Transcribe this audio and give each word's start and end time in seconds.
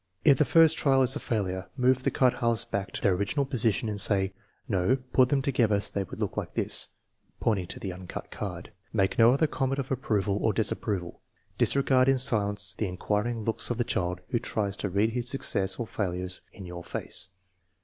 If 0.25 0.39
the 0.39 0.45
first 0.45 0.77
trial 0.79 1.03
is 1.03 1.15
a 1.15 1.19
failure, 1.19 1.69
move 1.77 2.01
the 2.01 2.09
cut 2.09 2.33
halves 2.39 2.65
back 2.65 2.91
to 2.93 3.01
their 3.03 3.13
original 3.13 3.45
position 3.45 3.87
and 3.87 4.01
say:" 4.01 4.33
No; 4.67 4.95
put 5.13 5.29
them 5.29 5.43
together 5.43 5.79
so 5.79 5.91
they 5.93 6.03
will 6.05 6.17
look 6.17 6.35
like 6.35 6.55
this" 6.55 6.87
(pointing 7.39 7.67
to 7.67 7.79
the 7.79 7.93
uncut 7.93 8.31
card). 8.31 8.71
Make 8.91 9.19
no 9.19 9.31
other 9.31 9.45
comment 9.45 9.77
of 9.77 9.91
approval 9.91 10.39
or 10.41 10.53
dis 10.53 10.71
approval. 10.71 11.21
Disregard 11.59 12.09
in 12.09 12.17
silence 12.17 12.73
the 12.75 12.87
inquiring 12.87 13.43
looks 13.43 13.69
of 13.69 13.77
the 13.77 13.83
child 13.83 14.21
who 14.29 14.39
tries 14.39 14.75
to 14.77 14.89
read 14.89 15.11
his 15.11 15.29
success 15.29 15.75
or 15.75 15.85
failure 15.85 16.29
in 16.51 16.65
your 16.65 16.83
face. 16.83 17.29